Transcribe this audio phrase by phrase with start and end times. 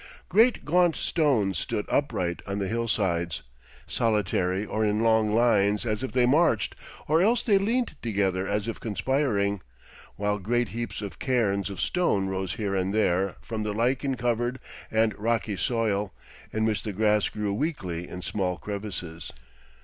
[0.29, 3.43] Great gaunt stones stood upright on the hillsides,
[3.85, 6.73] solitary or in long lines as if they marched,
[7.07, 9.61] or else they leaned together as if conspiring;
[10.15, 14.59] while great heaps or cairns of stone rose here and there from the lichen covered
[14.89, 16.11] and rocky soil,
[16.51, 19.31] in which the grass grew weakly in small crevices.